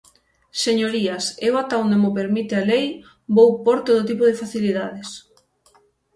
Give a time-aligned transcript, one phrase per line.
[0.65, 2.85] Señorías, eu ata onde mo permite a lei
[3.35, 5.09] vou pór todo tipo de facilidades.